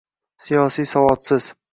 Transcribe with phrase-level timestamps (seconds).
[0.45, 1.51] Siyosiy savodsiz